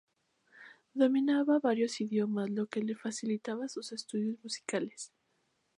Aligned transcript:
Dominaba 0.95 1.59
varios 1.59 2.01
idiomas 2.01 2.49
lo 2.49 2.65
que 2.65 2.81
le 2.81 2.95
facilitaba 2.95 3.67
sus 3.67 3.91
estudios 3.91 4.35
musicales. 4.43 5.11